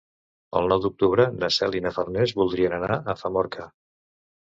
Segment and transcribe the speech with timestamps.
[0.59, 3.73] El nou d'octubre na Cel i na Farners voldrien anar a Famorca.